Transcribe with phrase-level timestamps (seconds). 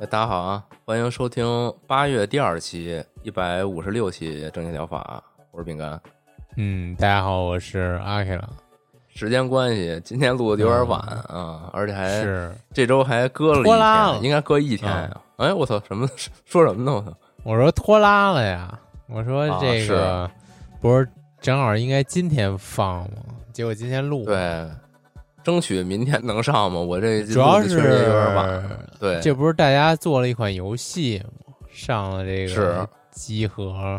[0.00, 1.44] 大家好啊，欢迎收听
[1.84, 6.00] 八月第二期一百五十六期正经疗法，我是饼干。
[6.56, 8.48] 嗯，大家好，我是阿 K 了。
[9.08, 15.20] 时间关系，今天录的有点晚啊，而且还是这周还搁了一拖拉了天，应该搁一天呀。
[15.38, 16.08] 哎，我操，什么
[16.46, 16.92] 说什么呢？
[16.92, 20.30] 我操，我说拖拉了呀，我说啊这个、
[20.80, 21.08] 不是
[21.40, 23.16] 正好应该今天放吗？
[23.52, 24.70] 结果今天录，，对，
[25.48, 26.78] 争取明天能上吗？
[26.78, 28.12] 我这主要是。
[29.00, 31.54] 对，这不是大家做了一款游戏吗？
[31.72, 33.98] 上了这是个集合，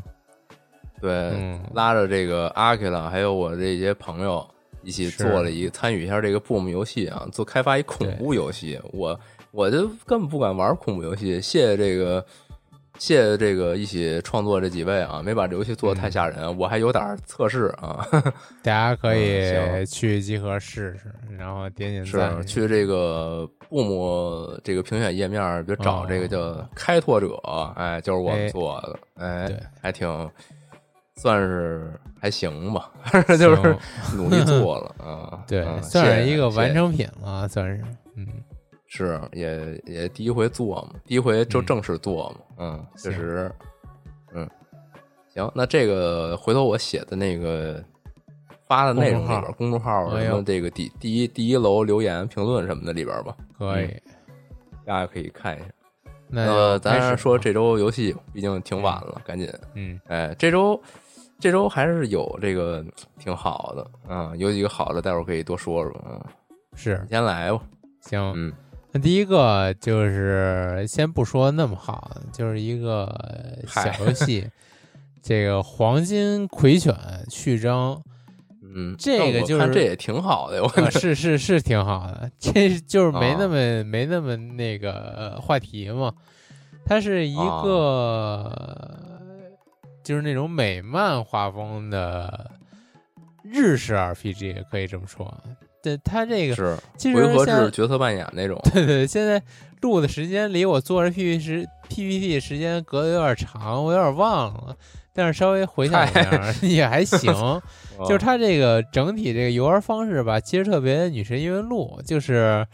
[1.01, 4.47] 对，嗯拉着这个阿 K 了，还有我这些朋友
[4.83, 8.79] 一起做了一参与一下这个 Boom 游戏啊，做开发一恐怖游戏。
[8.91, 12.23] 我我就根本不敢玩恐怖游戏，谢谢这个
[12.99, 18.05] 谢谢这个一起创作这几位啊，没把这游戏做的太吓人，我还有点测试啊，
[18.61, 22.35] 大家可嗯以去集合试试，然后点点赞。
[22.37, 27.27] 是，去这个 Boom 这个评选页面，就找这个叫开拓者，
[27.75, 29.57] 哎，就是我们哎做的，哎，对。
[29.81, 30.29] 还挺
[31.15, 32.91] 算是还行吧，
[33.39, 33.75] 就是
[34.15, 37.81] 努力做了啊， 对，嗯算是一个完成品了，算是，
[38.15, 38.27] 嗯，
[38.89, 43.49] 是也也第一回做嘛，第一回就嗯正式做嘛，嗯，确实，
[44.33, 44.49] 嗯，
[45.29, 47.81] 行，那这个回头我写的那个
[48.67, 53.95] 发的内容里边，公众号什么这个第第一第一楼留言评论什么的里边吧，可以。
[54.85, 55.65] 大家可以看一下。
[56.27, 59.47] 那咱说这周游戏，毕竟挺晚了，赶紧。
[59.75, 60.81] 嗯，哎，这周
[61.39, 62.83] 这周还是有这个
[63.19, 66.05] 挺好的，嗯，有几个好的，待会儿可以多说说。
[66.09, 66.19] 嗯，
[66.73, 67.61] 是你先来吧。
[68.01, 68.33] 行。
[68.35, 68.53] 嗯，
[68.91, 73.07] 那第一个就是先不说那么好，就是一个
[73.67, 74.49] 小游戏，
[75.21, 76.95] 这个黄金葵犬
[77.29, 78.01] 序章，
[78.63, 86.11] 嗯，这个就是看这也挺好的，我啊、是是是挺好的，这就是没那么、啊没那么那个、呃话题嘛。
[86.85, 88.51] 它是一啊个、
[90.03, 92.49] 就是那种美漫画风的
[93.43, 95.31] 日式 RPG，可以这么说。
[95.81, 98.59] 对它这个是其实回合像制角色扮演那种。
[98.73, 99.41] 对对，现在
[99.81, 104.75] 录的时间离我做这 PPT 时 PPT 时间隔得有点长，我有点忘了，
[105.13, 107.33] 但是稍微回想一下也还行。
[108.07, 112.65] 就是它这个整体这个游玩方式吧，其实特别女神异闻录，就是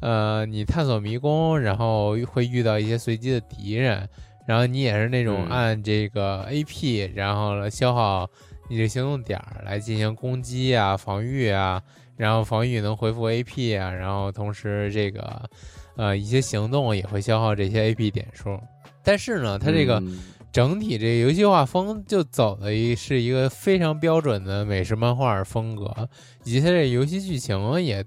[0.00, 4.08] 呃，你探索迷宫，然后会遇到一些随机的敌人，
[4.46, 8.28] 然后你也是那种嗯按这个 AP，然后消耗
[8.68, 11.82] 你的行动点儿来进行攻击啊、防御啊，
[12.18, 15.48] 然后防御能恢复 AP 啊，然后同时这个
[15.96, 18.60] 呃一些行动也会消耗这些 AP 点数。
[19.02, 20.18] 但是呢，它这个嗯
[20.52, 26.08] 整体这个游戏画风就走的一是一个非常标准的美式漫画风格，
[26.44, 28.04] 以及它这游戏剧情也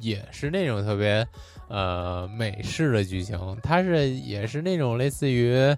[0.00, 1.26] 也是那种特别
[1.68, 5.74] 呃美式的剧情，它是也是那种类似于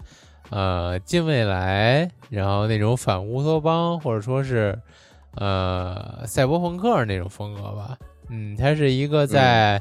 [0.50, 4.76] 呃近未来，然后那种反乌托邦或者说是
[5.34, 7.96] 呃赛博朋克那种风格吧。
[8.30, 9.80] 嗯，它是一个在、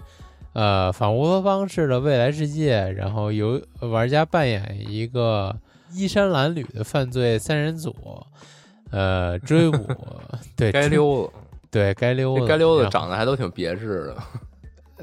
[0.54, 5.56] 呃反乌托邦式的未来世界，然后由玩家扮演一个
[5.92, 7.96] 衣衫褴褛的犯罪三人组，
[8.92, 9.86] 呃追捕
[10.56, 11.34] 对该溜子，
[11.70, 14.18] 对该溜子这该溜子长得还都挺别致的。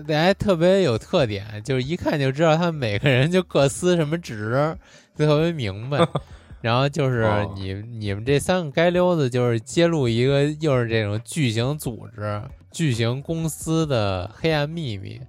[0.09, 4.77] 还特别有特点，就是一看就知道他们每个人就各司什么职，
[5.17, 5.99] 就特别明白。
[6.65, 7.55] 然后就是哦。
[7.55, 12.41] 你、你们这三个街溜子，就是揭露一个又是这种巨型组织、
[12.73, 15.21] 巨型公司的黑暗秘密，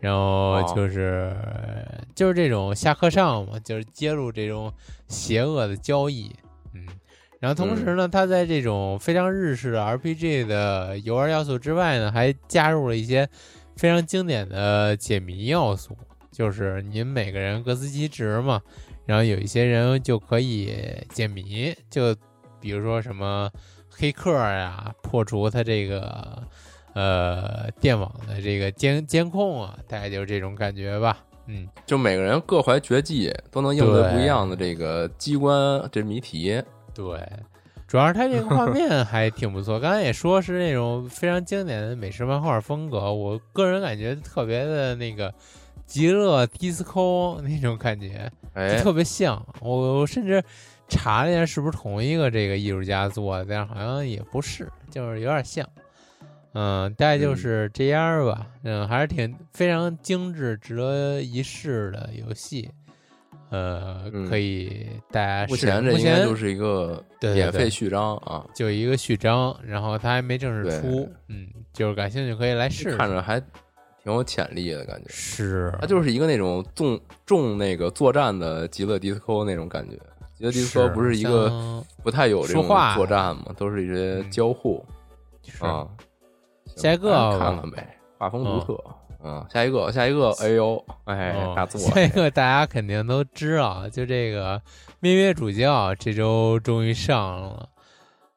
[0.00, 1.36] 然后就是、
[2.14, 4.72] 就是这种下课上嘛，就是揭露这种
[5.06, 6.34] 邪恶的交易，
[6.72, 6.86] 嗯。
[7.40, 13.28] 然后同时呢，它在这种非常日式的 RPG 的游玩要素之外呢，还加入了一些
[13.76, 15.94] 非常经典的解谜要素，
[16.32, 18.62] 就是您每个人各司其职嘛，
[19.10, 20.72] 然后有一些人就可以
[21.08, 22.14] 解谜，就
[22.60, 23.50] 比如说什么
[23.90, 26.40] 黑客呀，破除他这个
[26.94, 31.18] 呃电网的这个监监控啊，大概就是这种感觉吧。
[31.46, 36.62] 嗯，就每个人各怀绝技，都能应对不一样的这个机关这谜题。
[36.94, 37.20] 对，
[37.88, 39.80] 主要是它这个画面还挺不错。
[39.80, 45.34] 刚才也说是那种非常经典的美式漫画风格，我个人感觉特别的那个
[45.90, 49.44] 极乐迪斯科那种感觉，哎，特别像。
[49.60, 50.40] 我我甚至
[50.88, 55.68] 查了一下是不是同一个这个艺术家做的，但是好像也不是，就是有点像。
[56.52, 58.46] 嗯，大概就是这样吧。
[58.62, 62.70] 嗯，还是挺非常精致、值得一试的游戏。
[63.50, 71.10] 呃，可以大家目前这应该就是一个免费序章啊，就一个序章，然后它还没正式出。
[71.26, 72.96] 嗯，就是感兴趣可以来试试。
[72.96, 73.42] 看着还
[74.02, 75.08] 挺有潜力的感觉。
[75.08, 79.96] 是，它就是一个那种重重那个作战的极乐迪斯科那种感觉。
[80.36, 84.84] 极乐迪斯科不是一个不太有这种作战嘛，都是一些交互
[85.60, 85.86] 啊。
[86.76, 88.82] 下一个看看呗，画风独特。
[89.22, 91.78] 嗯，下一个，下一个，哎呦，哎，大作。
[91.78, 94.56] 下一个大家肯定都知道，就这个
[94.98, 97.68] 《咩咩主教》这周终于上了。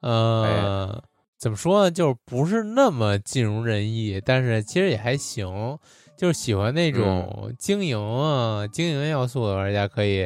[0.02, 1.02] 呃，
[1.44, 1.92] 怎么说呢？
[1.92, 5.78] 就是不是那么尽如人意，但是其实也还行。
[6.18, 10.26] 就是喜欢那种经营啊、经营要素的玩家，可以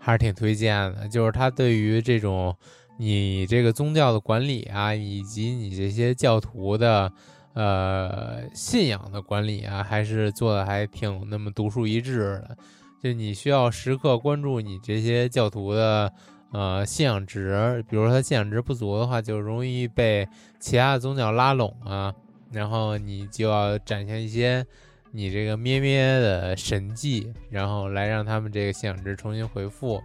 [0.00, 1.06] 还是挺推荐的。
[1.06, 2.56] 就是他对于这种
[2.98, 7.12] 你这个宗教的管理啊，以及你这些教徒的。
[7.52, 12.56] 呃，信仰的管理啊，还是做的还挺那么独树一帜的。
[13.00, 16.12] 就你需要时刻关注你这些教徒的
[16.54, 20.26] 呃信仰值，比如说他信仰值不足的话，就容易被
[20.58, 22.14] 其他的宗教拉拢啊。
[22.52, 24.64] 然后你就要展现一些
[25.10, 30.00] 你这个咩咩的神迹，然后来让他们这个信仰值重新回复。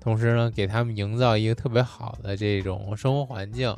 [0.00, 3.74] 同时呢，给他们营造一个特别好的这种生活环境，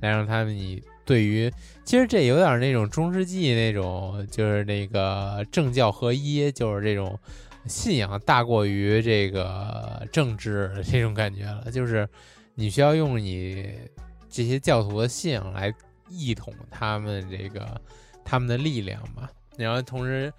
[0.00, 0.82] 来让他们你。
[1.02, 1.52] 对于，
[1.84, 7.18] 其实这有点那种中世纪那种，就是那个政教合一，就是这种
[7.70, 11.70] 信仰大过于这个政治这种感觉了。
[11.70, 12.06] 就是
[12.54, 13.72] 你需要用你
[14.28, 15.72] 这些教徒的信仰来
[16.10, 17.80] 一统他们这个
[18.24, 20.30] 他们的力量嘛，然后同时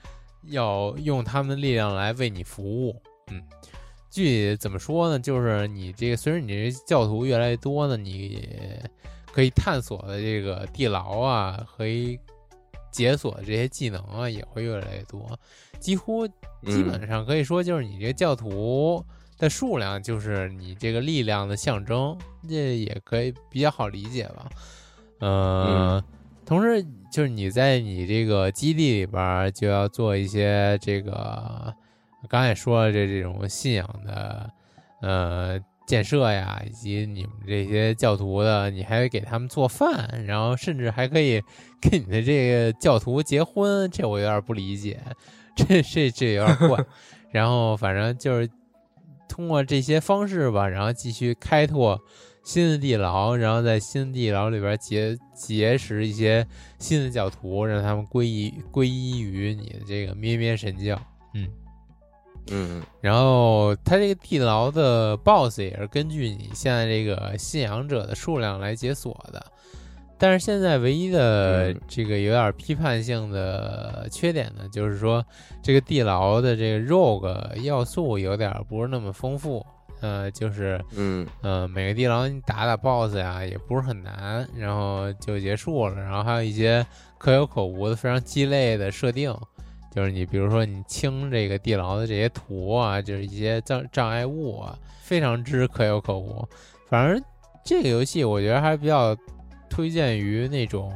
[0.44, 3.02] 要用他们的力量来为你服务。
[3.32, 3.42] 嗯，
[4.12, 5.18] 具体怎么说呢？
[5.18, 8.48] 就是你这个随着你这教徒越来越多呢，你。
[9.34, 12.20] 可以探索的这个地牢啊，可以
[12.92, 15.40] 解锁的这些技能啊，也会越来越多。
[15.82, 19.04] 几乎基本上可以说，就是你这个教徒
[19.38, 22.18] 的数量，就是你这个力量的象征。
[22.48, 24.50] 这也可以比较好理解吧？
[25.20, 26.04] 嗯，
[26.46, 26.82] 同时
[27.12, 31.74] 就是你在你这个基地里边就要做一些这个，
[32.30, 34.50] 刚才说了这这种信仰的，
[35.02, 35.60] 呃。
[35.88, 41.42] 建设呀，以及你们这些教徒的，你还得给他们做饭，然后甚至还可以
[41.82, 45.02] 跟你的这个教徒结婚，这我有点不理解，
[45.68, 46.86] 这这这有点怪。
[47.32, 48.50] 然后反正就是
[49.28, 52.00] 通过这些方式吧，然后继续开拓
[52.44, 56.46] 新的地牢，然后在新的地牢里边结结识一些
[56.80, 61.00] 新的教徒，让他们皈依皈依于你的这个咩咩神教。
[61.34, 61.48] 嗯。
[62.50, 69.46] 嗯，然后他这个地牢的 BOSS 也是根据你现在这个信仰者的数量来解锁的，
[70.22, 75.26] 但是现在唯一的这个有点批判性的缺点呢，就是说
[75.64, 79.66] 这个地牢的这个 rogue 要素有点不是那么丰富，
[80.00, 86.86] 呃，就是嗯嗯，每个地牢你打打 BOSS 呀也不是很难，然后就结束了，然后还有一些
[87.18, 89.36] 可有可无的非常鸡肋的设定。
[89.94, 96.48] 就是你，比如说你清这个地牢的这些图啊，就是一些障障碍物啊，非常之可有可无。
[96.88, 97.22] 反正
[97.66, 99.18] 这个游戏我觉得还是比较
[99.72, 100.94] 推荐于那种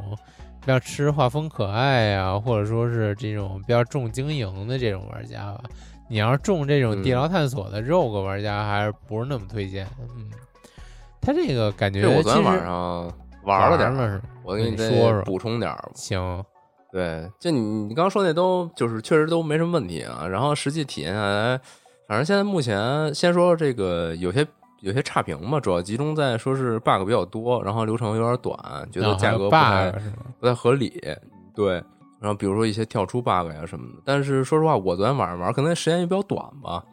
[0.60, 5.64] 比较吃画风可爱啊，或者说是这种比较重经营的这种玩家吧。
[6.08, 9.88] 你要是重这种地牢探索的 rogue 玩家，还是不是那么推荐。
[10.16, 10.30] 嗯，
[11.20, 13.12] 他这个感觉，我昨天晚上
[13.44, 15.92] 玩了点儿，我给你说说，补充点儿。
[15.96, 16.44] 行。
[16.92, 20.28] 对，就你你刚刚说那都就是确实都没什么问题啊。
[20.28, 21.60] 然后实际体验下来，
[22.08, 24.46] 反正现在目前先说这个有些
[24.82, 28.58] 有些差评嘛，主要集中在说是 bug 比较多，然后流程有点短，
[28.92, 29.92] 觉得价格不太
[30.40, 31.02] 不太合理。
[31.56, 31.74] 对，
[32.20, 34.02] 然后比如说一些跳出 bug 呀什么的。
[34.06, 36.84] 但是说实话，我昨天晚上玩，可能时间也比较短吧，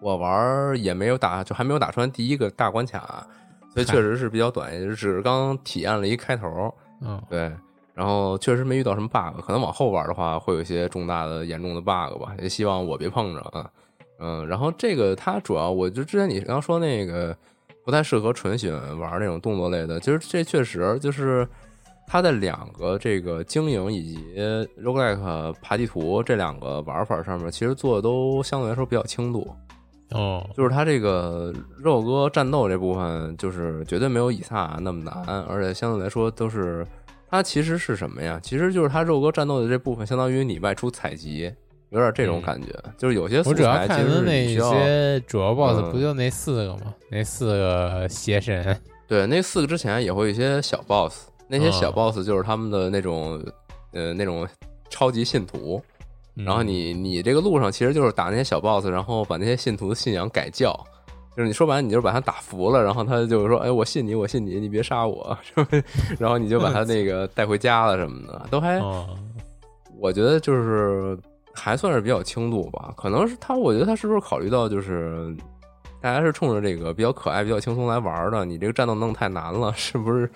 [0.00, 3.26] 我玩也没有打，就还没有打穿第一个大关卡，
[3.72, 6.72] 所以确实是比较短， 也只是刚体验了一开头。
[7.02, 7.52] 嗯，对。
[7.94, 13.70] 然后确实没遇到什么 bug，可能往后玩的话会有一些重大的、严重的 bug 吧，也希望我别碰着啊。
[14.18, 17.36] 嗯，然后这个它主要，我就之前你刚说那个
[17.84, 21.46] 不太适合纯喜欢玩那种动作类的，其实这确实就是
[22.06, 24.18] 它的两个这个经营以及
[24.82, 29.48] roguelike 爬地图这两个玩法上面，其实做的都相对来说比较轻度。
[30.10, 36.86] 哦，就是它这个肉鸽战斗这部分，就是绝对没有以撒那么难，而且相对来说都是
[37.28, 38.38] 它其实是什么呀？
[38.40, 41.52] 其实就是它肉鸽战斗的这部分，相当于你外出采集，
[41.90, 42.68] 有点这种感觉。
[42.98, 46.94] 就是有些素我主要材其实是看的那你需要些主要 BOSS 嗯不就那四个吗？
[47.10, 53.42] 那四个邪神，对那四个之前也会有一些小 boss，那些小哦 boss 就是他们的那种
[53.92, 54.46] 呃那种
[54.90, 55.82] 超级信徒。
[56.34, 60.70] 然后你你这个路上其实就是打那些小 boss，然后把那些信徒的信仰改教，
[61.34, 65.66] 就是你说白了，你就是把他打服了，然后他就是说，哎，我信你，我信你，你别杀我，是吧？
[66.18, 69.16] 然后你就把他那个带回家了什么的，都还哦，
[69.98, 71.18] 我觉得就是
[71.56, 72.92] 还算是比较轻度吧。
[72.96, 75.34] 可能是他，我觉得他是不是考虑到就是
[76.00, 80.30] 大家是冲着这个比较可爱、比较轻松来玩的，你这个战斗弄太难了，是不是？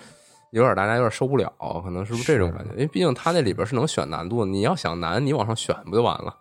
[0.52, 1.52] 有点大家有点受不了，
[1.84, 2.72] 可能是不是这种感觉？
[2.72, 6.34] 因为毕竟他那里边是能选难度，你要想难，你往上选不就完了？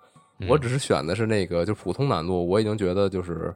[0.48, 3.54] 我只是选的是那个就普通难度，我已经觉得就是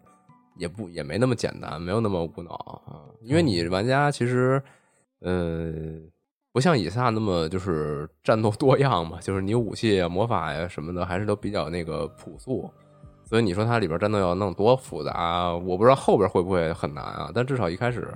[0.57, 2.53] 也不也没那么简单，没有那么无脑
[2.85, 3.01] 啊。
[3.21, 4.61] 因为你玩家其实
[5.21, 5.73] 呃
[6.53, 12.71] 不像以撒那么就是战斗多样嘛，就是你武器啊、魔法呀、什么的，还是都比较那个朴素。
[13.25, 17.31] 所以你说它里边战斗要弄多复杂，我不知道后边会不会很难啊。
[17.33, 18.07] 但至少一开始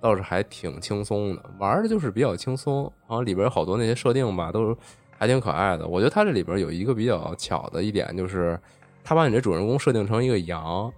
[0.00, 2.82] 倒是还挺轻松的，玩的就是比较轻松。
[3.06, 4.76] 然后里边有好多那些设定吧，都
[5.16, 5.86] 还挺可爱的。
[5.86, 8.58] 我觉得它这里边有一个比较巧的一点，就是
[9.04, 10.92] 它把你这主人公设定成一个羊，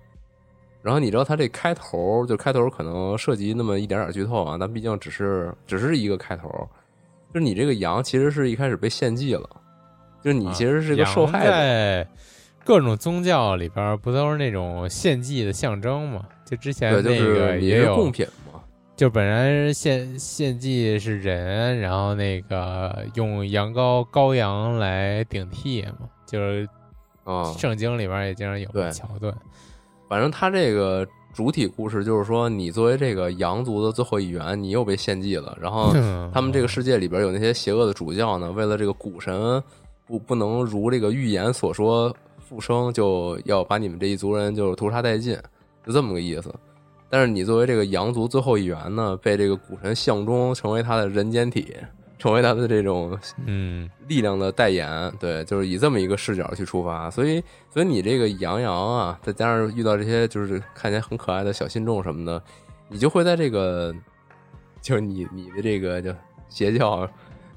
[0.82, 6.48] 然后你知道它这开头就开头可能涉及那么一点点剧透啊，但毕竟只是只是一个开头，
[7.32, 9.48] 就是你这个羊其实是一开始被献祭了，
[10.22, 11.50] 就是你其实是个受害者。
[11.50, 12.08] 羊在
[12.64, 16.24] 各种宗教里边不都是那种献祭的象征吗？
[16.46, 18.60] 就之前那个也有贡，品嘛，
[18.96, 26.68] 就本来献献祭是人，然后那个用羊羔羔羊来顶替嘛，就是
[27.24, 29.34] 啊、圣经里边也经常有桥段。
[30.10, 35.56] 反正他这个主体故事就是说，你作为这个羊族的最后一员，你又被献祭了。
[35.60, 35.94] 然后
[36.34, 39.62] 他们这个世界里边有那些邪恶的主教呢，为了这个古神
[40.04, 45.38] 不不能如这个预言所说复生，就要把你们这一族人就是屠杀殆尽，
[45.86, 46.52] 就这么个意思。
[47.08, 51.72] 但是你作为这个羊族最后一员呢，被这个古神相中，成为他的人间体，
[52.20, 62.40] 成为他的这种嗯，力量的代言，对，就是以这么一个视角去出发，所以，所以你这个杨洋啊，再加上遇到这些就是看起来很可爱的小信众什么的，
[62.88, 63.94] 你就会在这个，
[64.82, 66.14] 就是你你的这个就
[66.50, 67.08] 邪教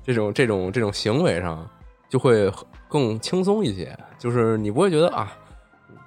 [0.02, 1.70] 这种这种这种行为上，
[2.08, 2.50] 就会
[2.88, 5.36] 更轻松一些，就是你不会觉得啊，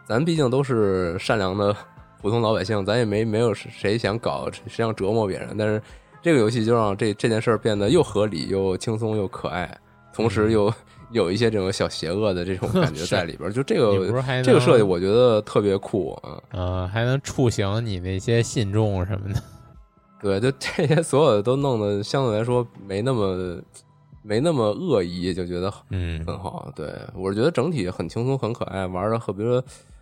[0.07, 1.77] 咱毕竟都是善良的
[2.23, 5.83] 普通老百姓，咱也没没有谁想搞谁想折磨别人，但是
[6.27, 9.79] 这个游戏就让这这件事儿变得又合理又轻松又可爱，
[10.13, 10.75] 同时又
[11.13, 13.53] 有一些这种小邪恶的这种感觉 在里边儿。
[13.53, 13.93] 就这个
[14.43, 16.43] 这个设计，我觉得特别酷啊！
[16.51, 19.41] 呃还能触醒你那些信众什么的。
[20.21, 23.63] 对，就这些所有的都弄得相对来说没那么
[24.23, 26.73] 没那么恶意，就觉得嗯，很好。
[26.75, 29.47] 对我是觉得整体很轻松很可爱，玩的特别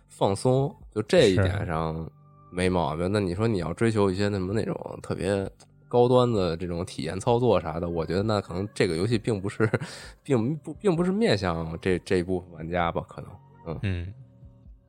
[0.09, 2.09] 放松，就这一点上
[2.49, 3.07] 没毛病。
[3.11, 5.47] 那你说你要追求一些什么那种特别
[5.95, 9.69] 高端的这种体验操作啥的，我觉得那可能这个游戏并不是，
[10.23, 13.01] 并不并不是面向这这一部分玩家吧？
[13.07, 13.29] 可能，
[13.67, 14.13] 嗯嗯，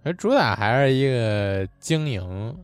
[0.03, 2.57] 而主打还是一个经营，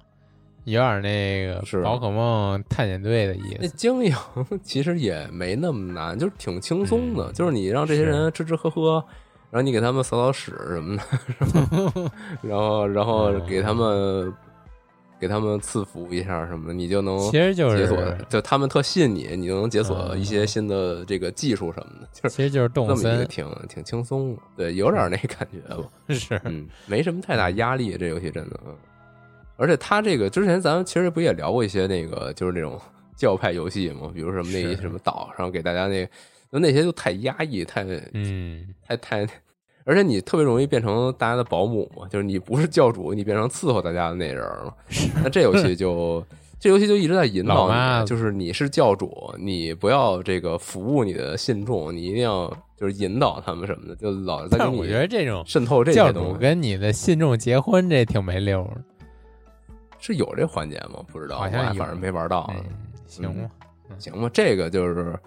[0.64, 3.68] 有点那个是啊宝可梦探险队的意思那。
[3.68, 4.14] 经营
[4.64, 7.30] 其实也没那么难，就是挺轻松的。
[7.30, 9.04] 嗯就是你让这些人吃吃喝喝，
[9.50, 12.10] 然后你给他们扫扫屎什么的，
[12.42, 14.32] 然后然后哦给他们
[15.22, 17.96] 给他们赐福一下什么的，你就能其实就是解锁。
[18.28, 24.42] 就他们特信你，你就能解锁嗯一些新的这个技术什么的，就是其实就是动这么一个森，挺挺轻松的。
[24.56, 25.84] 对，有点那感觉吧。
[26.12, 28.58] 是嗯，没什么太大压力，这游戏真的。
[28.66, 28.74] 嗯，
[29.56, 32.76] 而且他这个之前咱们其实不也聊过一些那个就是那种
[33.14, 36.04] 教派游戏嘛，比如什么那是什么岛上给大家那
[36.50, 39.24] 那那些就太压抑，太嗯，太太，
[39.84, 44.74] 而且你特别容易变成大家的保姆嘛，就是你不是教主，你变成伺候大家的那人了。
[45.22, 46.24] 那这游戏就。
[46.60, 56.32] 这游戏就一直在引导你，就是你是教主，你不要这个服务你的信众，你一定要就是引导他们什么的，就老在给你我觉你得这种渗透这教些东西。
[56.34, 58.84] 主跟你的信众结婚，这挺没溜儿的。
[59.98, 61.04] 是有这环节吗？
[61.12, 62.48] 不知道，好像反正没玩到。
[62.54, 62.62] 嗯，
[63.08, 63.50] 行吧，
[63.98, 65.18] 行吧，这个就是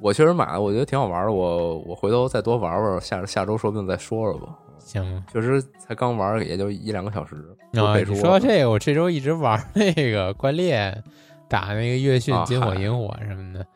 [0.00, 1.32] 我确实买了，我觉得挺好玩的。
[1.32, 4.54] 我我回头再多玩玩，下下周说不定再说说吧。
[4.78, 7.36] 行，确实才刚玩也就一两个小时。
[7.74, 11.02] 啊，你说到这个，我这周一直玩那个关猎，
[11.48, 13.66] 打那个月讯、金火、萤火什么的。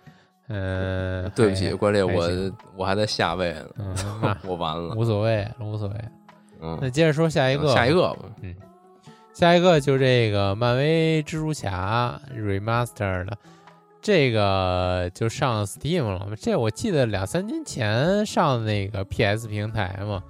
[0.48, 2.28] 嗯，对不起，关猎，我
[2.76, 3.64] 我还在下位呢。
[3.78, 3.96] 嗯，
[4.44, 5.94] 我完了，无所谓，无所谓。
[6.60, 8.54] 嗯，那接着说下一个，下一个吧，嗯，
[9.32, 13.36] 下一个就这个漫威蜘蛛侠 remaster 的。
[14.04, 20.22] 这个就上 Steam 了，这我记得两三年前上的那个 PS 平台嘛，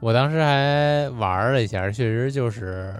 [0.00, 2.94] 我当时还玩了一下，确实就是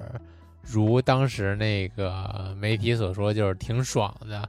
[0.62, 4.49] 如当时那个媒体所说，就是挺爽的，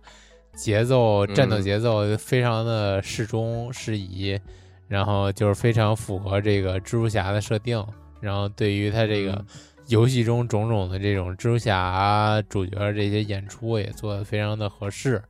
[0.56, 4.40] 节奏战斗节奏非常的适中适宜，
[4.88, 7.86] 然后就是非常符合这个蜘蛛侠的设定，
[8.22, 9.44] 然后对于他这个
[9.88, 15.22] 游戏中种种的这种蜘蛛侠主角这些演出也做的非常的合适。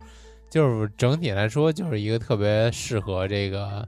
[0.49, 3.87] 就是整体来说，就是一个特别适合这个，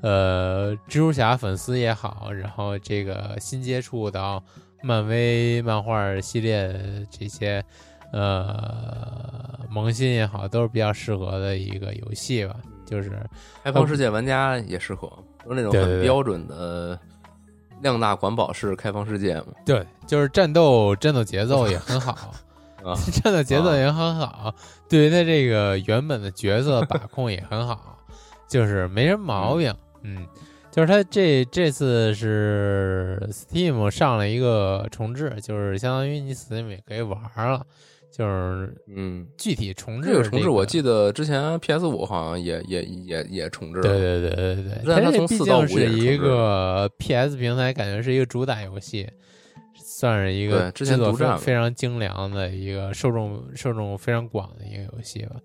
[0.00, 4.42] 呃，蜘蛛侠粉丝也好，然后这个新接触到
[4.82, 6.74] 漫威漫画系列
[7.10, 7.64] 这些，
[8.12, 12.56] 呃，萌新也好，都是比较适合的一个游戏吧。
[12.84, 13.10] 就是
[13.62, 15.08] 开放世界玩家也适合，
[15.44, 16.98] 都是那种很标准的
[17.80, 19.46] 量大管饱式开放世界嘛。
[19.64, 22.34] 对，就是战斗战斗节奏也很好。
[22.84, 24.54] 啊， 真的节奏也很好，
[24.88, 27.98] 对于他这个原本的角色把控也很好，
[28.48, 29.74] 就是没什么毛病。
[30.02, 30.26] 嗯，
[30.70, 37.64] 就是他这这次是 Steam 上了一个重置，就是相当于你 Steam 也可以玩了。
[38.10, 43.88] 就是嗯，具体重置这个重置，我记得之前 PS 五好像也也也也重置了。
[43.88, 49.08] 对对对对对，但它从四到五是一个 PS 平台，感觉是一个主打游戏。
[50.02, 55.36] 算是一个制作非常精良的一个受众受众非常广的一个游戏吧，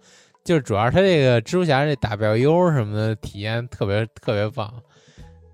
[0.44, 4.74] 就是主要它这个蜘蛛侠这打标 U 什么的体验特别特别棒，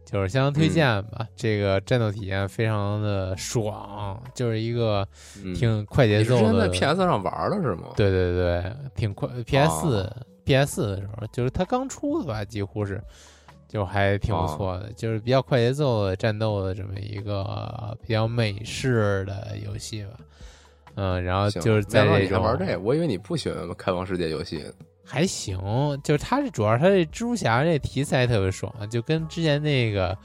[0.05, 1.27] 就是相当推荐吧。
[1.35, 5.05] 这个战斗体验非常的爽，就是一个
[5.53, 6.61] 挺快节奏的。
[6.61, 7.89] 在 PS 上玩的是吗？
[7.97, 9.27] 对对对，挺快。
[9.45, 13.03] PS 四 PS 四的时候，就是它刚出的吧，几乎是。
[13.73, 20.11] 就还挺不错的，就是比较快节奏的战斗的这么一个比较美式的游戏吧。
[20.93, 24.63] 嗯，然后就是在这种玩这，我以为你不喜欢开放世界游戏。
[25.03, 25.57] 还行，
[26.03, 30.15] 就是它这主要它这蜘蛛侠这题材特别爽，就跟之前那个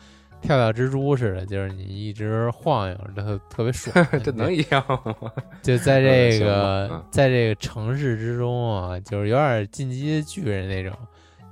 [0.43, 4.07] 跳跳蜘蛛似的，就是你一直晃悠，特特别爽。
[4.23, 5.33] 这能一样吗？
[5.63, 10.93] 就在 这个在这个城市之中啊，就是有点进击巨人那种，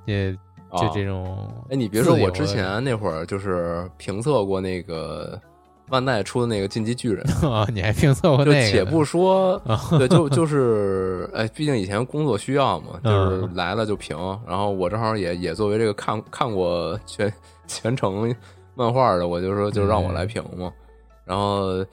[0.05, 0.37] 也。
[0.73, 5.41] 就这种，哎，你别说，我之前那会儿就是评测过那个
[5.89, 8.71] 万代出的那个《进击巨人》啊， 你还评测过那个？
[8.71, 9.61] 且不说，
[9.99, 14.17] 对，就就是，哎，毕竟以前工作需要嘛，就是来了就评。
[14.47, 17.33] 然后我正好也也作为这个看看过全
[17.67, 18.35] 全程
[18.75, 20.73] 漫画的，我就说就让我来评嘛。
[21.25, 21.85] 然后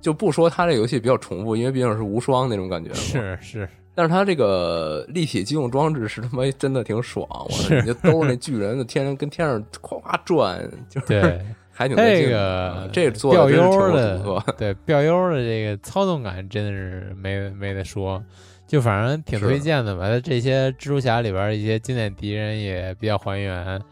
[0.00, 2.92] 就不说他这游戏比较重复，因为毕竟是无双那种感觉。
[2.94, 3.68] 是是。
[3.94, 18.22] 但是它这个立体机动装置是他妈真的挺爽，我你就兜着那巨人，就天天跟天上夸夸转，就是还 挺这个这标优的对标优的这个操纵感真的是没没得说，
[18.66, 20.08] 就反正挺推荐的吧。
[20.08, 23.82] 它这些蜘蛛侠里边一些经典敌人也比较还原，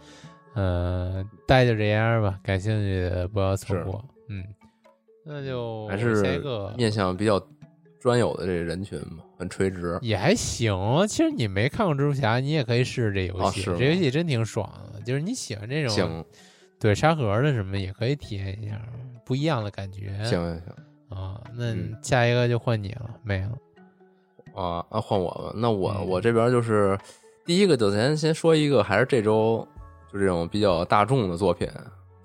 [0.54, 2.38] 嗯，大概就这样吧。
[2.42, 4.42] 感兴趣的不要错过，嗯，
[5.24, 6.40] 那就还是
[6.76, 7.38] 面向比较。
[8.00, 10.76] 专有的这人群嘛，很垂直，也还行。
[11.08, 13.64] 其实你没看过蜘蛛侠，你也可以试试这游戏。
[13.78, 16.22] 这游戏真挺爽的，就是你喜欢这种
[16.78, 18.78] 对沙盒的什么，也可以体验一下
[19.24, 20.08] 不一样的感觉。
[20.24, 23.52] 行行行啊，那下一个就换你了，没了
[24.54, 25.52] 啊啊，换我吧。
[25.56, 26.98] 那我我这边就是
[27.46, 29.66] 第一个，就咱先说一个，还是这周
[30.12, 31.66] 就这种比较大众的作品，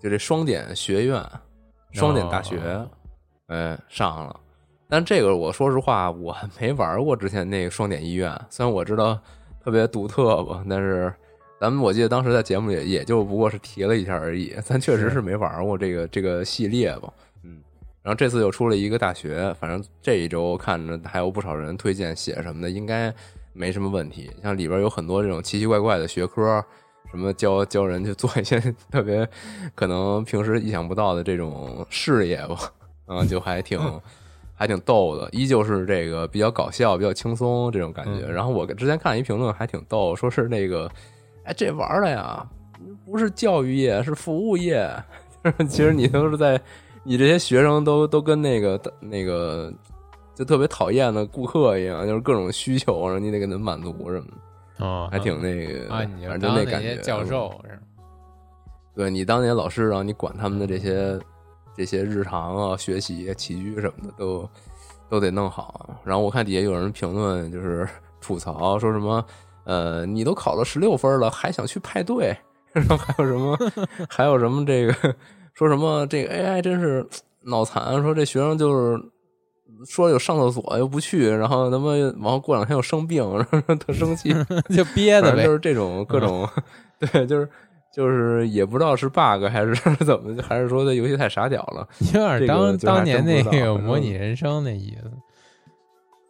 [0.02, 1.24] 就这双点学院、
[1.94, 2.60] 双点大学，
[3.48, 4.38] 哎上了。
[4.88, 8.40] 但这个我说实话，我没玩过之前那个双点医院。
[8.50, 9.20] 虽然我知道
[9.64, 11.12] 特别独特吧，但是
[11.60, 14.54] 咱们我记得当时在节目里也就不过是提了一下而已。
[14.64, 17.12] 咱确实是没玩过这个这个系列吧。
[17.44, 17.62] 嗯，
[18.04, 23.12] 然后这次又出了一个大学，反正这一周看着还有不少人推荐写什么的，应该
[23.54, 24.30] 没什么问题。
[24.44, 26.64] 像里边有很多这种奇奇怪怪的学科，
[27.10, 28.60] 什么教教人去做一些
[28.92, 29.28] 特别
[29.74, 32.72] 可能平时意想不到的这种事业吧，
[33.08, 33.80] 嗯，就还挺。
[34.56, 38.26] 还挺逗的，依旧是这个比较搞笑、比较轻松这种感觉。
[38.26, 40.90] 然后我之前看一评论还挺逗，说是那个，
[41.44, 42.48] 哎，这玩的呀，
[43.06, 44.90] 不是教育业，是服务业。
[45.70, 46.60] 其实你都是在，
[47.04, 49.72] 你这些学生都都跟那个那个
[50.34, 54.86] 就特别讨厌的顾客一样，就是各种需求，然后你得给他满足什么的。
[54.86, 56.96] 哦，还挺那个反正当就感觉。
[56.98, 57.80] 教授是？
[58.96, 61.20] 对你当年老师让你管他们的这些
[61.76, 64.50] 这些日常啊、学习、起居什么的，都
[65.10, 66.00] 都得弄好。
[66.04, 67.88] 然后我看底下有人评论，就是
[68.22, 69.24] 吐槽说什么，
[69.66, 72.36] 呃，你都考了十六分了，还想去派对？
[72.74, 73.58] 然后还有什么，
[74.10, 74.94] 还有什么这个
[75.54, 77.08] 说什么这个 AI 真是
[77.44, 79.02] 脑残，说这学生就是
[79.86, 84.34] 说有上厕所又不去，然后他妈然后过两天又生病， 然后特生气，
[84.76, 85.54] 就憋的呗就。
[85.54, 86.46] 是这种各种，
[87.00, 87.48] 对，就是
[87.96, 91.88] 就是也不知道是 bug 还是 怎么，还是说这游戏太傻屌了。
[92.14, 95.12] 有点当当年那个模拟人生那意思。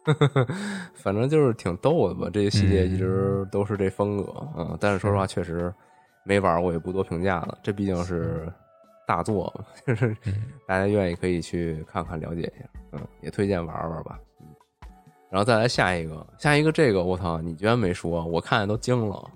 [0.94, 5.74] 反正就是挺逗的吧，这个系列嗯一直都是这风格，嗯，但是说实话，确实
[6.24, 7.58] 没玩过，也不多评价了。
[7.64, 8.46] 这毕竟是
[9.04, 14.16] 大作嘛，就是嗯大家愿意可以去看看了解一下，嗯，也推荐玩玩吧。
[14.40, 14.46] 嗯，
[15.28, 19.28] 然后再来下一个，下一个这个我操，你居然没说，我看见都惊了，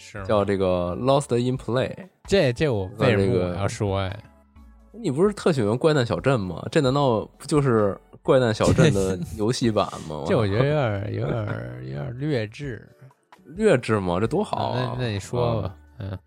[0.00, 1.94] 是叫这个 Lost in Play。
[2.24, 4.16] 这这我为什么这个我要说呀？
[4.92, 6.66] 你不是特喜欢怪诞小镇吗？
[6.72, 10.24] 这难道不就是怪诞小镇的 游戏版吗？
[10.26, 11.46] 这我觉得有点有点
[11.84, 12.88] 有点劣质。
[13.56, 14.18] 劣质吗？
[14.20, 14.94] 这多好啊！
[14.98, 16.18] 那那你说吧，嗯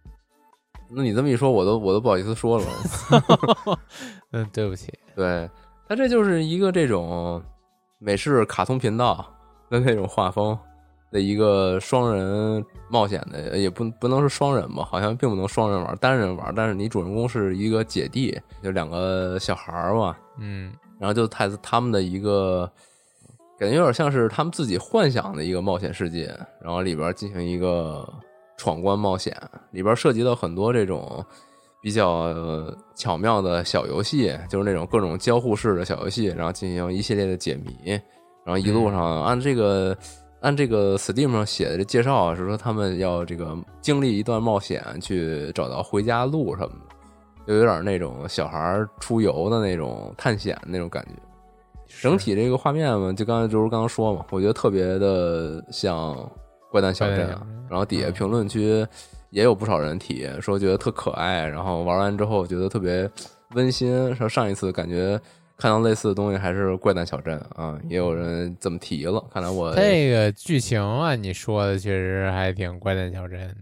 [0.96, 2.68] 那你这么一说，我都我都不好意思说了。
[4.32, 5.50] 嗯，对不起， 对，
[5.88, 7.42] 它这就是一个这种
[8.00, 9.26] 美式卡通频道
[9.70, 10.58] 的那种画风
[11.14, 16.52] 的一个双人冒险的，也不不能是双人吧，好像并不能双人玩，单人玩。
[16.56, 22.70] 但是你主人公是一个姐弟，就两个小孩儿嘛，嗯然后就他他们的一个
[23.60, 28.12] 感觉有点像是他们自己幻想的一个冒险世界，然后里边进行一个
[28.58, 29.38] 闯关冒险，
[29.70, 31.24] 里边涉及到很多这种
[31.80, 37.92] 比较呃巧妙的小游戏，就是那种各种交互式的小游戏，然后进行一系列的解谜，
[38.44, 39.96] 然后一路上按这个。
[40.44, 46.94] 按这个 Steam 上写的这介绍啊是说，他们要这个经历一段冒险，去找到回家路什么的。
[47.48, 51.12] 就有点那种小孩儿出游的那种探险那种感觉。
[52.02, 56.14] 整体这个画面嘛，就刚才就是刚刚说嘛，我觉得特别的像
[56.72, 58.86] 《怪诞小镇怪诞小》镇，然后底下评论区
[59.30, 63.10] 也有不少人提说觉得特可爱，然后玩完之后觉得特别
[63.56, 64.14] 温馨。
[64.16, 65.20] 说上一次感觉
[65.58, 69.24] 看到类似的东西还是《怪诞小镇》啊，也有人这么提了。
[69.32, 73.56] 看来我这个剧情啊，你说的确实还挺怪诞小镇，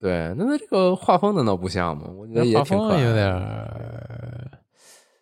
[0.00, 2.04] 对，那那这个画风难道不像吗？
[2.16, 4.50] 我觉得画也挺可爱的风有点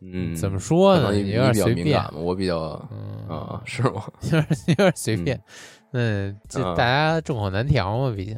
[0.05, 1.15] 嗯，怎么说呢？
[1.17, 4.03] 有点随便敏感，嘛，我比较嗯啊，是吗？
[4.23, 5.41] 有点有点随便。
[5.93, 8.37] 嗯，这啊大家众口难调嘛，毕竟。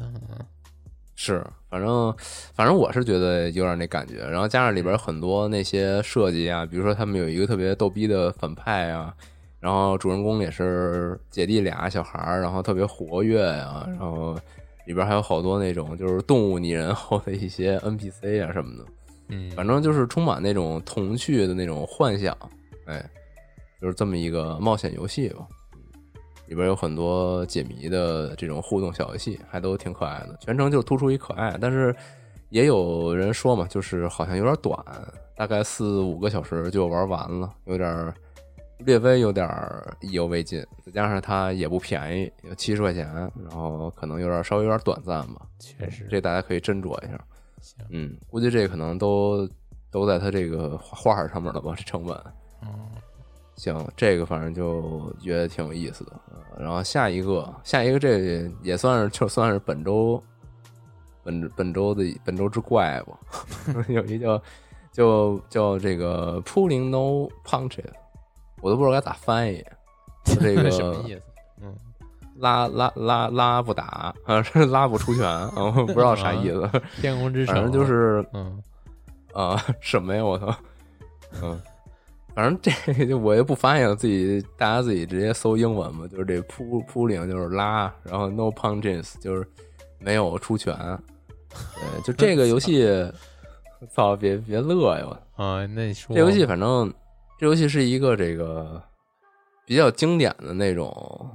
[1.15, 2.13] 嗯是，反正
[2.53, 9.13] 反正我是觉得有点那感觉，然后加上里边很多那些设计啊，比如说他们有一个特别逗逼的反派啊，
[9.61, 14.37] 然后主人公也是姐弟俩小孩儿，然后特别活跃呀、然后
[14.85, 18.85] 里边还有好多那种就是动物拟人 后的一些 NPC 啊什么的，
[19.29, 22.37] 嗯，反正就是充满那种童趣的那种幻想，
[22.87, 23.03] 哎，
[23.81, 25.47] 就是这么一个冒险游戏吧。
[26.47, 30.37] 里边有很多解谜的这种互动小游戏，还都挺可爱的。
[30.39, 31.95] 全程就突出一可爱，但是
[32.49, 34.77] 也有人说嘛，就是好像有点短，
[35.35, 38.13] 大概四五个小时就玩完了，有点
[38.79, 39.49] 略微有点
[40.01, 40.63] 意犹未尽。
[40.85, 43.07] 再加上它也不便宜，有七十块钱，
[43.43, 45.41] 然后可能有点稍微有点短暂吧。
[45.59, 47.19] 确实这大家可以斟酌一下。
[47.89, 49.49] 嗯，估计这可能都
[49.89, 52.15] 都在它这个画儿上面了吧，这成本。
[52.61, 52.69] 嗯
[53.55, 56.11] 行，这个反正就觉得挺有意思的。
[56.29, 60.21] 呃然后下一个，下一个这也算是就算是本周
[61.21, 63.19] 本本周的本周之怪吧。
[63.89, 64.41] 有一叫
[64.93, 67.83] 叫叫这个 Pulling No Punches，
[68.61, 69.61] 我都不知道该咋翻译。
[70.39, 71.21] 这个 什么意思？
[71.61, 71.75] 嗯，
[72.37, 76.69] 拉拉拉拉不打啊，是拉不出拳啊，我不知道啥意思。
[77.01, 78.61] 天空之城，反正就是嗯，
[79.33, 80.55] 啊，什么呀，我操，
[81.43, 81.61] 嗯，
[82.35, 89.47] 反正这我也不翻译了，自己大家自己直接搜英文嘛，就是这扑扑领就是拉，然后 no punches 就是
[89.99, 90.75] 没有出拳，
[91.49, 92.85] 对，就这个游戏，
[93.89, 95.05] 操，别别乐呀，
[95.37, 96.93] 我啊，那你说这游戏反正
[97.39, 98.81] 这游戏是一个这个
[99.65, 101.29] 比较经典的那种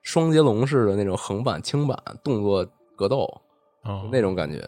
[0.00, 2.66] 双截龙式的那种横版轻版动作
[2.96, 3.28] 格斗，
[3.82, 4.66] 哦那种感觉。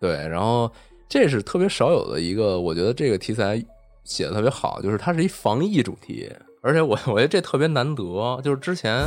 [0.00, 0.70] 对，然后
[1.08, 3.56] 这是特别少有的一个，我觉得这个题材
[4.04, 6.30] 写的特别好，就是它是一防疫主题，
[6.62, 9.06] 而且我我觉得这特别难得，就是之前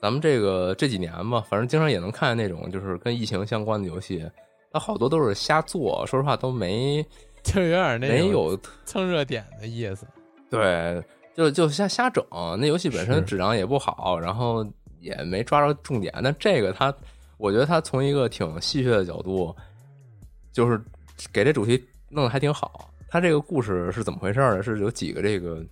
[0.00, 4.24] 咱们这个这几年吧，反正经常也能看见那种就是跟疫情相关的游戏，
[4.70, 7.04] 它好多都是瞎做，说实话都没
[7.42, 10.06] 就有点那没有蹭热点的意思。
[10.50, 11.02] 对，
[11.34, 12.24] 就就瞎瞎整，
[12.60, 14.64] 那游戏本身质量也不好，然后
[15.00, 16.12] 也没抓着重点。
[16.22, 16.94] 但这个它，
[17.38, 19.54] 我我觉得它从一个挺戏谑的角度，
[20.50, 20.80] 就是
[21.30, 22.90] 给这主题弄得还挺好。
[23.14, 24.60] 他这个故事是怎么回事呢？
[24.60, 25.64] 是有几个这个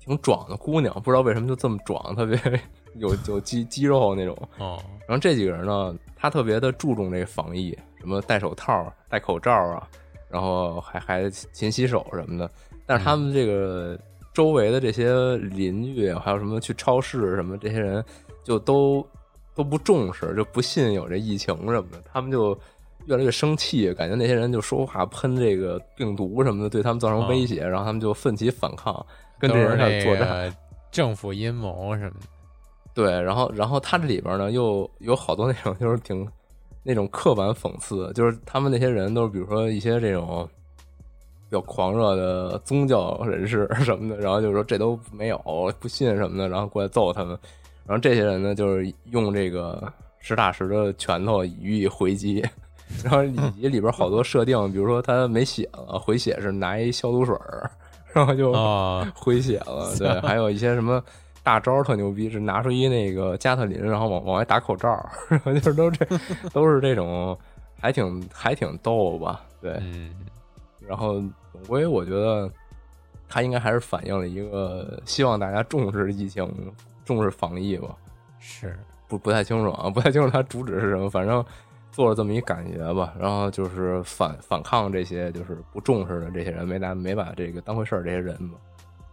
[0.00, 2.40] 挺壮的姑娘，不知道为什么就这么壮，特别
[2.96, 4.34] 有 有肌肌肉那种。
[4.56, 9.86] 哦，然后这几个人呢，他特别的注重这个防疫，什么戴手套、戴口罩啊，
[10.30, 12.50] 然后还还勤洗手什么的。
[12.86, 13.98] 但是他们这个
[14.32, 18.02] 周围的这些邻居，还有什么去超市什么这些人，
[18.42, 19.06] 就都
[19.54, 22.58] 都不重视，就不信有这疫情什么的，他们就
[23.06, 29.04] 越来越生气，感觉那些人就说话喷这个病毒什么的，对他们造成威胁，然后他们就奋起反抗，
[29.38, 30.54] 跟这人开始作战。
[30.90, 32.26] 政府阴谋什么的。
[32.94, 36.26] 对，然后然后他这里边呢又有好多那种 就是挺
[36.82, 40.48] 那种刻板讽刺，就是他们那些人都是比如说一些这种
[41.50, 45.38] 比较狂热的宗教人士 什么的，然后就说这都没有
[45.78, 47.38] 不信什么的，然后过来揍他们。
[47.84, 52.42] 然后这些人呢就是用这个实打实的拳头予以回击，
[53.04, 57.70] 然后以及里边好多设定，比如说他没血了，回血是拿一消毒水儿，
[58.12, 58.52] 然后就
[59.14, 59.94] 回血了。
[59.98, 61.02] 对，还有一些什么。
[61.42, 64.88] 大招特牛逼，是拿出一那个加特林，然后往往外打口罩，
[65.30, 66.04] 然后就是都这
[66.52, 67.38] 都是这种，
[67.80, 69.42] 还挺还挺逗吧？
[69.62, 69.80] 对，
[70.80, 71.22] 然后
[71.52, 72.50] 总归我觉得
[73.28, 76.52] 他应该还是反映了一个希望大家重视疫情、
[77.04, 77.94] 重视防疫吧。
[78.40, 81.44] 是不不太清楚啊，不太清楚他主旨是什么，反正
[81.96, 83.14] 做了这么一感觉吧。
[83.18, 88.58] 然后就是反反抗这些就是不重视的这些人，没拿没把这个当回事儿这些人吧。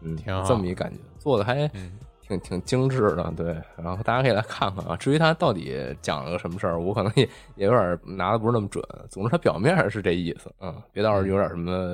[0.01, 1.71] 嗯，挺好，这么一感觉，做的还。
[2.25, 4.95] 挺挺精致的，对，然后大家可以来看看啊。
[4.95, 8.81] 至于他到底讲了个什么事儿，我可能也也有点拿的不是那么准。
[9.09, 11.93] 总之，他表面是这意思，嗯，别到时候有点什么，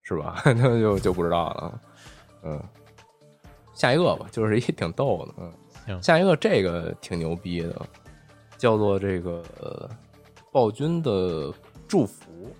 [0.00, 0.40] 是吧？
[0.46, 1.80] 那 就就不知道了。
[2.42, 2.58] 嗯，
[3.74, 5.52] 下一个吧，就是一挺逗的，
[5.86, 7.76] 嗯，下一个这个挺牛逼的，
[8.56, 9.42] 叫做这个
[10.56, 11.52] 暴君的
[11.86, 12.50] 祝福，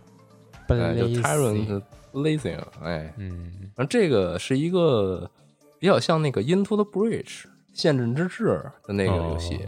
[0.69, 1.83] 哎，就 Tyrant
[2.13, 5.31] Blazing，哎，嗯，然后这个是一个。
[5.79, 7.43] 比较像那个《Into the Breach》
[7.75, 8.45] 限制之治
[8.83, 9.61] 的那个游戏，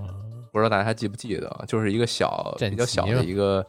[0.51, 1.65] 不知道大家还记不记得？
[1.69, 3.65] 就是一个小比较小的一个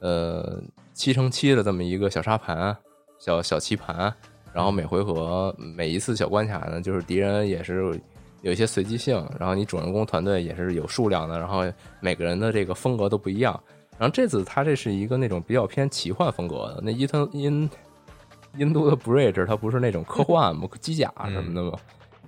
[0.00, 0.58] 呃
[0.94, 2.74] 七乘七的这么一个小沙盘，
[3.18, 4.12] 小小棋盘。
[4.54, 8.00] 然后每回合每一次小关卡呢，就是敌人也是
[8.40, 11.62] 有一些随机性，然后你主人公团队也是有数量的，然后
[12.00, 13.62] 每个人的这个风格都不一样。
[14.02, 17.70] 然后这次它这是一个那种比较偏奇幻风格的，那伊藤因。
[18.58, 21.78] 印度的 Bridge，它不是那种科 幻嘛，机甲什么的嘛。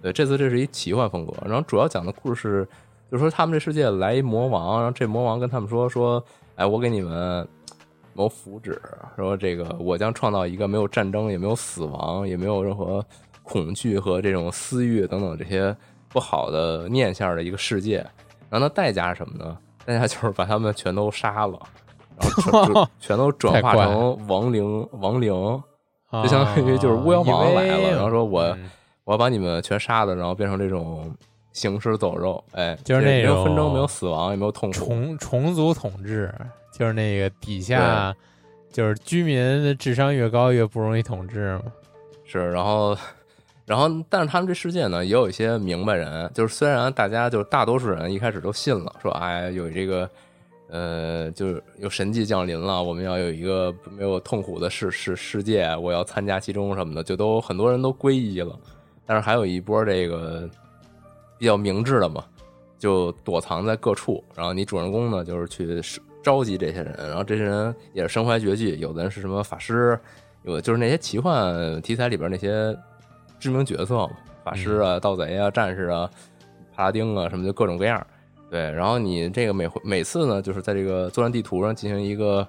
[0.00, 1.34] 对，这次这是一奇幻风格。
[1.44, 2.66] 然后主要讲的故事，
[3.10, 7.46] 就是说他们这世界来一魔王，然后这魔王跟他们说说，哎，我给你们
[8.14, 8.74] 谋福祉，
[9.16, 13.04] 说这个我将创造一个没有战争，也没有死亡，也没有任何
[13.42, 15.76] 恐惧和这种私欲等等这些
[16.08, 17.98] 不好的念想的一个世界。
[18.48, 19.58] 然后那代价是什么呢？
[19.86, 21.58] 代价就是把他们全都杀了，
[22.52, 25.62] 然后 全都转化成亡灵，亡灵。
[26.22, 28.56] 就相当于就是巫妖王来了，然后说我
[29.02, 31.12] 我要把你们全杀了，然后变成这种
[31.52, 36.32] 行尸走肉，哎，就是那种没有纷争，没有死亡，也没有痛苦，重重组统治，
[36.72, 38.14] 就是那个底下
[38.72, 41.64] 就是居民的智商越高越不容易统治嘛。
[42.24, 42.96] 是，然后
[43.66, 50.08] 然后但是他们这世界呢，也有一些明白人，就是虽然大家就是大多数人一开始都信了，说哎有这个。
[50.70, 58.58] 呃，就是有神迹降临了，我们要有一个没有痛苦的世世世界，我要参加其中什么的，就都很多人都皈依了。
[59.06, 60.48] 但是还有一波这个
[61.38, 62.24] 比较明智的嘛，
[62.76, 64.24] 就躲藏在各处。
[64.34, 65.80] 然后你主人公呢，就是去
[66.24, 69.96] 召集这些人，然后这些人也是身怀绝技，有的人是什么法师，
[70.42, 72.76] 有的就是那些奇幻题材里边那些
[73.44, 74.10] 知名角色嘛，
[74.42, 76.08] 法师啊、盗贼啊、战士啊、
[76.74, 78.04] 帕拉丁啊，什么就各种各样。
[78.50, 82.46] 对，然后你这个每回每次呢，就是在这个作战地图上进行一个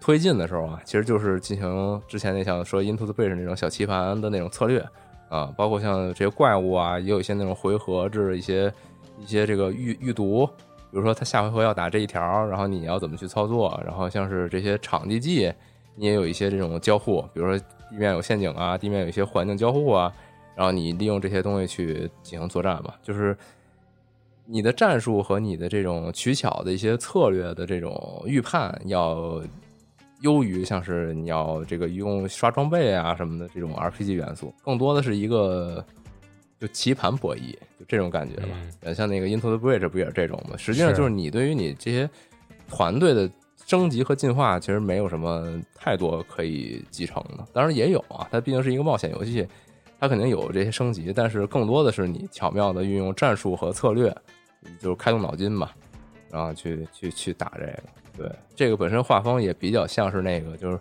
[0.00, 4.82] 推进的时候啊，其实就是进行之前那像说 Into the Breach 那种小棋盘的那种策略
[5.28, 8.72] 啊，包括像这些怪物啊，也有一些那种回合制一些
[9.20, 15.52] 一些这个预预读，比如说他下回合要打这一条，然后你要怎么去操作，然后像是这些场地技，
[15.94, 20.12] 你也有一些这种交互，比如说地面有陷阱啊，地面有一些环境交互啊，
[20.58, 23.34] 然后你利用这些东西去进行作战嘛，就是。
[24.50, 29.42] 你的战术和你的这种取巧的一些策略的这种预判要
[30.22, 35.84] 优于像是你要这个用刷装备啊什么的这种 RPG 元素，更多的是一个
[36.58, 38.58] 就棋盘博弈，就这种感觉吧。
[38.80, 40.56] 呃，像那个 Into the Bridge 不也是这种吗？
[40.56, 42.08] 实际上就是你对于你这些
[42.70, 43.30] 团队的
[43.66, 47.46] 升级和进化，其实没有什么太多可以继承的。
[47.52, 49.46] 当然也有啊，它毕竟是一个冒险游戏，
[49.98, 54.14] 它肯定有这些升级，但是更多的是你巧妙的运用战术和策略。
[54.80, 55.72] 就是开动脑筋吧，
[56.30, 57.82] 然后去去去打这个。
[58.18, 60.76] 对，这个本身画风也比较像是那个，就是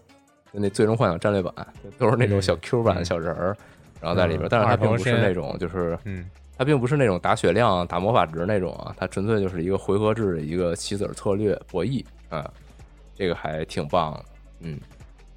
[0.51, 1.53] 就那《最终幻想》战略版，
[1.95, 3.55] 都是那种小 Q 版的小人儿，
[4.01, 6.27] 然后在里边，嗯但是它并不是那种就是嗯
[6.57, 12.51] 它并不是那种打血量、打魔法值那种啊，它纯粹就是一个回合制的一个棋子儿策略博弈啊，
[13.13, 14.25] 这个还挺棒的，
[14.61, 14.79] 嗯。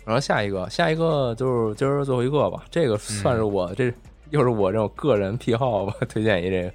[0.04, 3.92] 然后下一个，下一个就是今儿最后一个吧，这个算是我、这
[4.30, 6.70] 又是我这种个人癖好吧， 推荐一这个，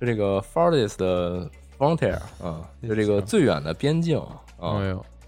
[0.00, 4.18] 就这个 Farthest 的 Frontier 啊，就这个最远的边境
[4.58, 4.78] 啊，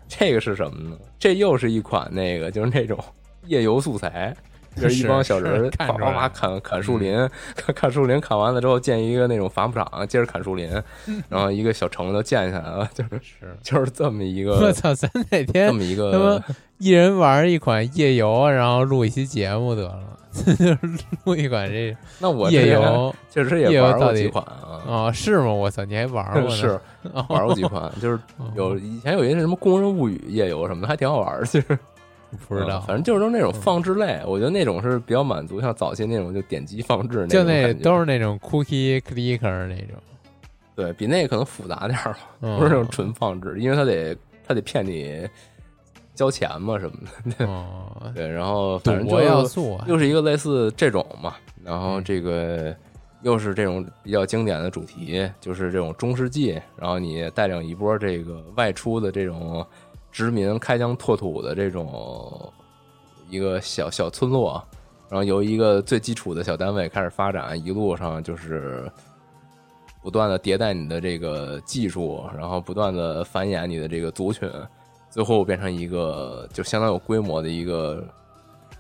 [0.09, 0.99] 这个是什么呢？
[1.19, 2.99] 这又是一款那个就是那种
[3.47, 4.35] 夜游素材，
[4.77, 7.17] 就是一帮小人是儿啪啪啪砍砍树林，
[7.55, 10.71] 砍砍树林，砍完了之后建一个那种伐木场，接着砍树林，
[11.29, 16.45] 然后一个小城就建起来了，就是是，就是这么一个我个操，咱哪天这么一个他个妈
[16.79, 20.79] 一人玩一款夜游，然后录一期节目得了， 就是
[21.25, 25.13] 录一款这 那我夜游确实也玩过几款啊，啊？
[25.13, 25.53] 是吗？
[25.53, 26.51] 我操，你还玩过呢？
[26.51, 26.81] 是
[27.13, 28.19] 哦玩过几款，就是
[28.57, 31.79] 有以前有一些什么工人物语夜游什么的，还挺好玩的，其实。
[32.49, 39.97] 不知道，嗯反正就是都是那种放置类，我觉得那种是比较满足，像早期那种就点击放置就那都是那种 cookie clicker 那种，
[40.75, 44.17] 对比那个可能复杂点儿不是那种纯放置，因为他得
[44.47, 45.29] 他得骗你
[46.15, 46.97] 交钱嘛什么
[47.39, 52.05] 的，哦， 对，然后反正就要素啊，又是一个类似这种嘛，然后嗯。
[52.05, 52.75] 这个
[53.23, 59.65] 又是这种比较经典的主题，就是这种中世纪，然后你带领一波这个外出的这种
[60.13, 62.53] 殖民开疆拓土的这种
[63.31, 64.63] 一个小小村落，
[65.09, 68.93] 然后由一个最基础的小单位开始发展，一路上就是
[70.03, 74.51] 不断的迭代你的这个技术，然后不断的繁衍你的这个族群，
[75.09, 78.07] 最后变成一个就相当有规模的一个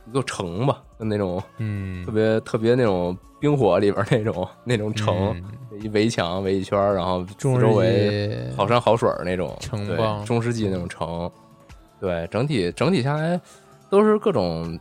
[0.07, 2.05] 一座城吧，就那种嗯。
[2.05, 5.31] 特，别特别那种冰火里边那种那种城，
[5.71, 5.81] 嗯。
[5.81, 11.29] 一围墙围一圈儿，然后四周围好山好水儿那种对城对中世纪那种城，
[11.99, 13.41] 对，整体整体下来
[13.89, 14.79] 都是各种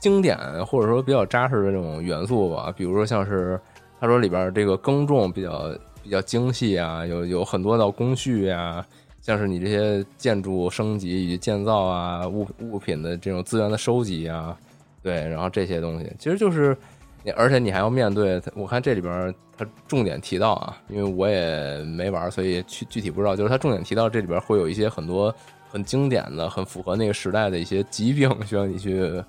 [0.00, 3.58] 经典或者说比较扎实的这种元素吧，比如说像是
[4.00, 5.70] 他说里边这个耕种比较
[6.02, 8.84] 比较精细啊，有有很多道工序啊，
[9.22, 14.54] 像是你这些建筑升级与建造啊，物物品的这种资源的收集啊，
[15.00, 16.76] 对，然后这些东西其实就是
[17.22, 25.32] 你，而且你还要面对，我看这里边他重点提到啊，因为我也没玩，所以具具体不知道，就是他重点提到这里边会有一些很多
[25.70, 29.22] 很经典的、很符合那个时代的一些疾病需要你去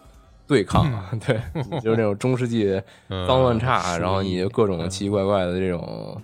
[0.48, 0.88] 对抗，
[1.20, 1.40] 对，
[1.82, 6.20] 就是那种中世纪嗯脏乱差，鼠然后你就各种奇奇怪怪的这种。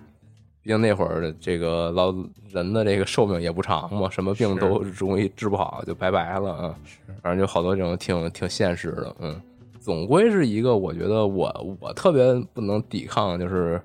[0.69, 2.13] 毕竟那会儿这个老
[2.51, 6.75] 人的这个寿命也不长嘛，什么病都容易治不好，就拜拜了啊。
[7.23, 9.41] 反正就好多这种挺挺现实的，嗯，
[9.79, 13.81] 总归是一个我觉得我我特别不能抵抗，就是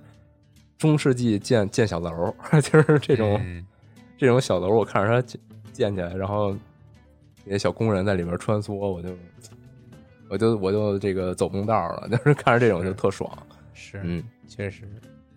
[0.76, 3.64] 中世纪建建小楼儿， 就是这种、嗯
[4.18, 5.40] 这种小楼，我看着它建
[5.72, 6.54] 建起来，然后
[7.46, 9.08] 那些小工人在里边穿梭，我就
[10.28, 13.30] 我就我就这个走不动道了， 就是看着这种就特爽，
[13.72, 14.22] 是，嗯。
[14.46, 14.82] 确实。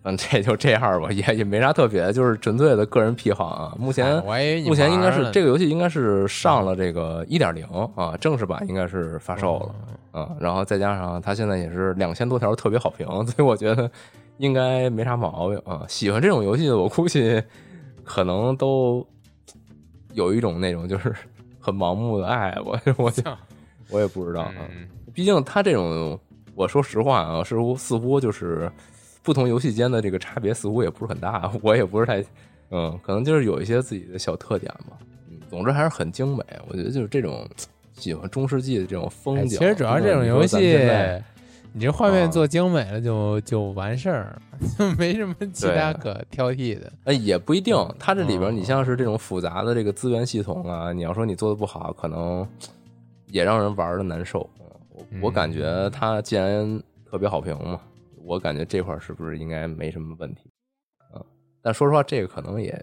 [0.02, 3.74] 反正这就这样吧，也也没啥特别，就是纯粹的个人癖好啊。
[3.78, 4.22] 目前
[4.64, 9.74] 目前应该是这个游戏应该是上了这个一点零啊，正式版应该是发售了
[10.12, 10.30] 嗯啊。
[10.40, 13.90] 然后再加上它现在也是两千多条特别好评，所以我觉得
[14.38, 15.84] 应该没啥毛病啊。
[15.88, 17.42] 喜欢这种游戏的，我估计
[18.04, 19.06] 可能都
[20.14, 21.14] 有一种那种就是
[21.58, 23.12] 很盲目的爱， 我我
[23.90, 24.54] 我也不知道啊。
[24.70, 26.16] 嗯毕竟它这种，
[26.54, 28.70] 我说实话啊，似乎似乎就是
[29.28, 32.24] 不同游戏间的这个差别似乎也不是很大， 我也不是太，
[32.70, 34.96] 嗯，可能就是有一些自己的小特点吧。
[35.30, 36.42] 嗯，总之还是很精美。
[36.66, 37.46] 我觉得就是这种
[37.92, 39.58] 喜欢中世纪的这种风景。
[39.58, 40.56] 哎其实主要这种游戏，
[41.74, 44.40] 你这画面啊做精美了就就完事儿，
[44.78, 46.90] 就没什么其他可挑剔的。
[47.04, 47.76] 哎，也不一定。
[47.98, 52.48] 它这里边，嗯你像是这种复杂的这个资源系统啊，你要说你做的不好，可能
[53.26, 54.48] 也让人玩的难受。
[55.10, 57.78] 嗯我感觉它既然特别好评嘛，
[58.28, 60.50] 我感觉这块儿是不是应该没什么问题？
[61.12, 61.24] 啊，
[61.62, 62.78] 但说实话，这个可能也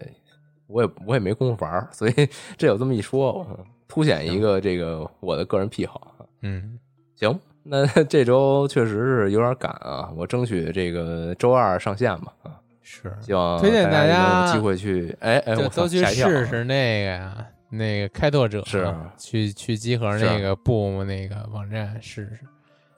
[0.66, 2.12] 我也我也没工夫玩儿，所以
[2.58, 6.12] 这有这么一说，嗯凸显一个这个我的个人癖好。
[6.42, 6.76] 嗯，
[7.14, 12.34] 行，那 这周确实是有点赶啊，我争取这个周二上线吧。
[12.42, 22.40] 啊，是，希望推荐大家有机会去，哎哎，都去试试那个呀，那个开拓者是去去集合那个 Boom 那个网站试试。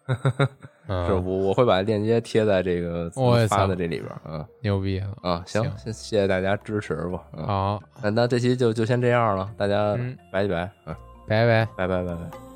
[0.89, 5.09] 嗯是我我会把链接贴在这个我发的这里边儿啊牛逼啊。
[5.23, 7.23] 啊，行，行谢谢谢大家支持吧。
[7.37, 10.97] 嗯，好，那那这期就就先这样了，大家嗯拜一拜，啊，
[11.29, 11.67] 拜拜。
[11.77, 12.47] 拜拜拜拜。